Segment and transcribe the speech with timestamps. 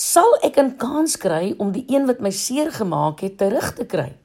[0.00, 3.84] sal ek 'n kans kry om die een wat my seer gemaak het terug te
[3.84, 4.16] kry.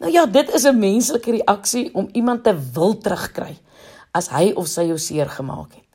[0.00, 3.56] Nou ja, dit is 'n menslike reaksie om iemand te wil terugkry
[4.12, 5.88] as hy of sy jou seer gemaak het.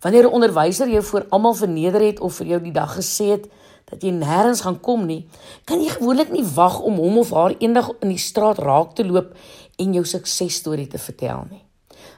[0.00, 3.46] Wanneer 'n onderwyser jou voor almal verneder het of vir jou die dag gesê het
[3.84, 5.28] dat jy nêrens gaan kom nie,
[5.64, 9.04] kan jy gewoonlik nie wag om hom of haar eendag in die straat raak te
[9.04, 9.34] loop
[9.78, 11.64] en jou suksesstorie te vertel nie.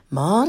[0.08, 0.48] Maar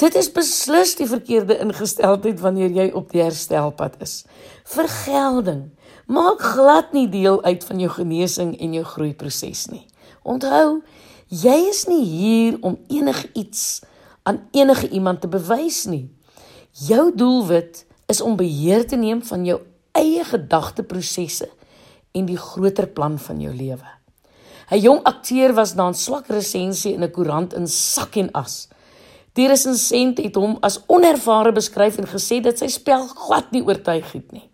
[0.00, 4.24] dit is beslis die verkeerde ingesteldheid wanneer jy op die herstelpad is.
[4.64, 5.68] Vergelding
[6.10, 9.84] maak glad nie deel uit van jou genesing en jou groeiproses nie.
[10.22, 10.80] Onthou,
[11.28, 13.82] jy is nie hier om enigiets
[14.26, 16.08] aan enige iemand te bewys nie.
[16.72, 19.60] Jou doelwit is om beheer te neem van jou
[19.96, 21.48] eie gedagteprosesse
[22.16, 23.86] en die groter plan van jou lewe.
[24.70, 28.68] 'n Jong akteur was na 'n swak resensie in 'n koerant in sak en as.
[29.40, 34.10] Die resensent het hom as onervare beskryf en gesê dat sy spel glad nie oortuig
[34.12, 34.44] het nie.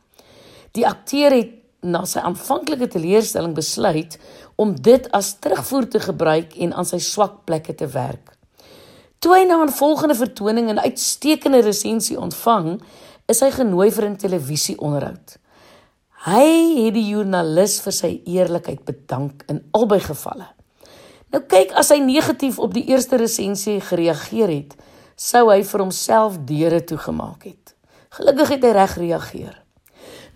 [0.78, 4.14] Die akteur het na sy aanvanklike teleurstelling besluit
[4.60, 8.36] om dit as terugvoer te gebruik en aan sy swak plekke te werk.
[9.18, 12.80] Toe hy na 'n volgende vertoning 'n uitstekende resensie ontvang,
[13.26, 15.38] is hy genooi vir 'n televisieonderhoud.
[16.26, 16.46] Hy
[16.84, 20.55] het die joernalis vir sy eerlikheid bedank in albei gevalle.
[21.36, 24.70] Nou kyk, as hy negatief op die eerste resensie gereageer het,
[25.20, 27.74] sou hy vir homself deure toegemaak het.
[28.16, 29.58] Gelukkig het hy reg gereageer.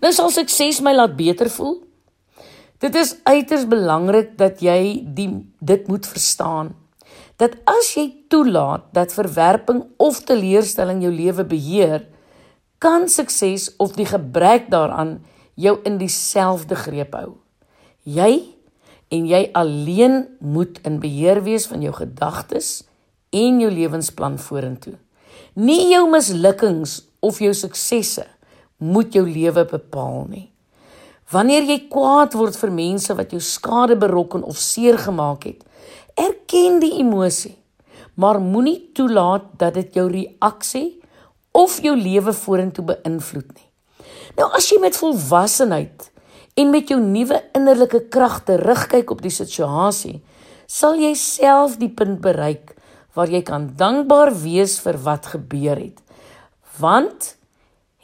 [0.05, 1.79] Nou sal sukses my laat beter voel.
[2.85, 6.75] Dit is uiters belangrik dat jy die dit moet verstaan
[7.41, 12.03] dat as jy toelaat dat verwerping of teleurstelling jou lewe beheer,
[12.77, 15.15] kan sukses of die gebrek daaraan
[15.57, 17.39] jou in dieselfde greep hou.
[18.05, 18.60] Jy
[19.11, 22.81] en jy alleen moet in beheer wees van jou gedagtes
[23.35, 24.95] en jou lewensplan vorentoe.
[25.53, 28.25] Nie jou mislukkings of jou suksesse
[28.81, 30.47] moet jou lewe bepaal nie.
[31.31, 35.61] Wanneer jy kwaad word vir mense wat jou skade berokken of seer gemaak het,
[36.19, 37.55] erken die emosie,
[38.19, 40.99] maar moenie toelaat dat dit jou reaksie
[41.55, 43.67] of jou lewe vorentoe beïnvloed nie.
[44.39, 46.07] Nou as jy met volwassenheid
[46.55, 50.19] en met jou nuwe innerlike krag terugkyk op die situasie,
[50.67, 52.75] sal jy self die punt bereik
[53.15, 55.99] waar jy kan dankbaar wees vir wat gebeur het.
[56.79, 57.35] Want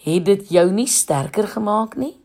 [0.04, 2.16] het dit jou nie sterker gemaak nie?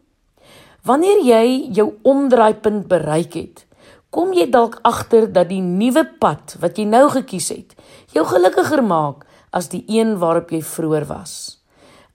[0.82, 1.44] Wanneer jy
[1.78, 3.64] jou omdraaipunt bereik het,
[4.10, 7.76] kom jy dalk agter dat die nuwe pad wat jy nou gekies het,
[8.12, 9.22] jou gelukkiger maak
[9.54, 11.61] as die een waarop jy vroeër was.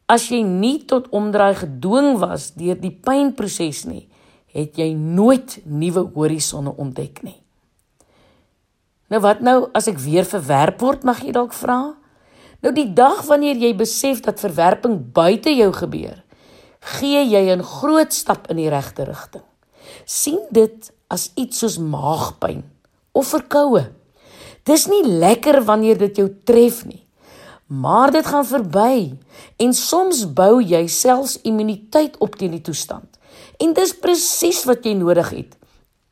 [0.07, 4.07] As jy nie tot omdraai gedwing was deur die pynproses nie,
[4.55, 7.41] het jy nooit nuwe horisonne ontdek nie.
[9.11, 11.95] Nou wat nou as ek weer verwerp word, mag jy dalk vra?
[12.63, 16.23] Nou die dag wanneer jy besef dat verwerping buite jou gebeur,
[16.97, 19.43] gee jy 'n groot stap in die regte rigting.
[20.05, 22.63] sien dit as iets soos maagpyn
[23.11, 23.91] of verkoue.
[24.63, 27.06] Dis nie lekker wanneer dit jou tref nie.
[27.67, 29.17] Maar dit gaan verby
[29.55, 33.19] en soms bou jy selfs immuniteit op teen die toestand.
[33.59, 35.57] En dis presies wat jy nodig het.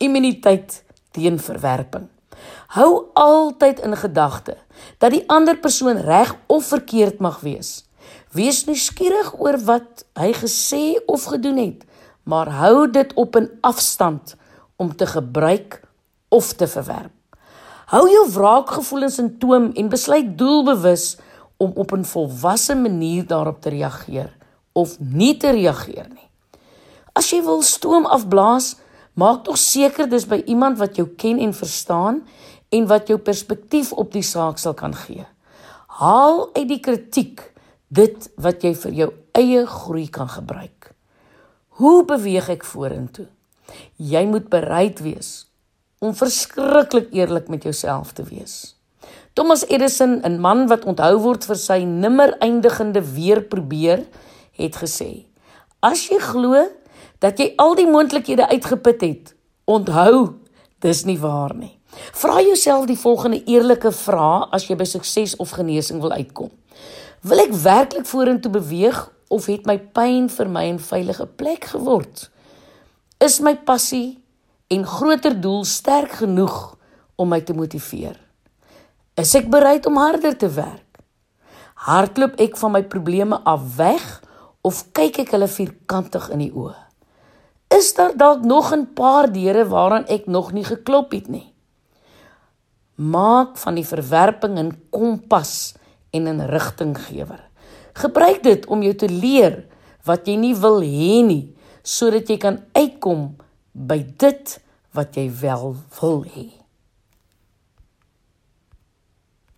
[0.03, 0.81] Immuniteit
[1.15, 2.09] teen verwerping.
[2.75, 4.57] Hou altyd in gedagte
[4.99, 7.85] dat die ander persoon reg of verkeerd mag wees.
[8.35, 11.85] Wees nuuskierig oor wat hy gesê of gedoen het,
[12.27, 14.35] maar hou dit op 'n afstand
[14.75, 15.81] om te gebruik
[16.29, 17.15] of te verwerp.
[17.85, 21.17] Hou jou wraakgevoelens in toom en besluit doelbewus
[21.57, 24.35] om op 'n volwasse manier daarop te reageer
[24.71, 26.29] of nie te reageer nie.
[27.13, 28.75] As jy wil stoom afblaas,
[29.13, 32.27] maak tog seker dis by iemand wat jou ken en verstaan
[32.69, 35.25] en wat jou perspektief op die saak sal kan gee.
[35.87, 37.53] Haal uit die kritiek
[37.87, 40.91] dit wat jy vir jou eie groei kan gebruik.
[41.79, 43.27] Hoe beweeg ek vorentoe?
[43.95, 45.47] Jy moet bereid wees
[45.99, 48.74] om verskriklik eerlik met jouself te wees.
[49.35, 54.05] Thomas Edison, 'n man wat onthou word vir sy nimmer eindigende weer probeer,
[54.55, 55.25] het gesê:
[55.83, 56.69] "As jy glo
[57.19, 60.39] dat jy al die moontlikhede uitgeput het, onthou,
[60.79, 61.77] dis nie waar nie."
[62.13, 66.51] Vra jouself die volgende eerlike vraag as jy by sukses of genesing wil uitkom.
[67.21, 72.29] Wil ek werklik vorentoe beweeg of het my pyn vir my 'n veilige plek geword?
[73.19, 74.17] Is my passie
[74.67, 76.77] en groter doel sterk genoeg
[77.15, 78.24] om my te motiveer?
[79.15, 80.97] Is ek bereid om harder te werk?
[81.87, 84.03] Hardloop ek van my probleme af weg
[84.67, 86.75] of kyk ek hulle vierkantig in die oë?
[87.71, 91.53] Is daar dalk nog 'n paar deure waaraan ek nog nie geklop het nie?
[92.95, 95.75] Maak van die verwerping 'n kompas
[96.11, 97.39] en 'n rigtinggewer.
[97.93, 99.63] Gebruik dit om jou te leer
[100.03, 103.37] wat jy nie wil hê nie, sodat jy kan uitkom
[103.71, 104.59] by dit
[104.91, 106.64] wat jy wel wil hê.